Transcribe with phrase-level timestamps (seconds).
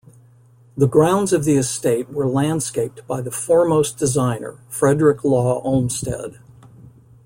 [0.75, 6.39] The grounds of the estate were landscaped by the foremost designer, Frederick Law Olmsted.